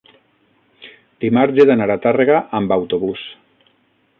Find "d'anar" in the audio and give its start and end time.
1.71-1.89